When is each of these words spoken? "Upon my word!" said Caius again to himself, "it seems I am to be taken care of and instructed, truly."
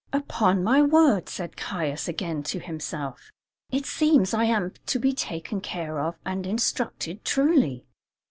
"Upon 0.11 0.63
my 0.63 0.81
word!" 0.81 1.29
said 1.29 1.55
Caius 1.55 2.07
again 2.07 2.41
to 2.49 2.57
himself, 2.57 3.31
"it 3.69 3.85
seems 3.85 4.33
I 4.33 4.45
am 4.45 4.73
to 4.87 4.97
be 4.97 5.13
taken 5.13 5.61
care 5.61 5.99
of 5.99 6.15
and 6.25 6.47
instructed, 6.47 7.23
truly." 7.23 7.85